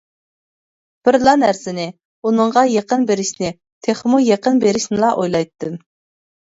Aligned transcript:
بىرلا 1.09 1.35
نەرسىنى، 1.41 1.85
ئۇنىڭغا 2.31 2.65
يېقىن 2.73 3.07
بېرىشنى، 3.13 3.55
تېخىمۇ 3.89 4.27
يېقىن 4.33 4.67
بېرىشنىلا 4.67 5.17
ئويلايتتىم. 5.19 5.83